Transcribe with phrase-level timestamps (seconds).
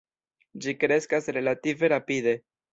[0.65, 2.39] Ĝi kreskas relative rapide.